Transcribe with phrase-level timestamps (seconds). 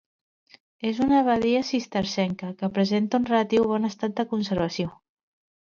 [0.91, 4.95] És una abadia cistercenca, que presenta un relatiu bon estat de conservació.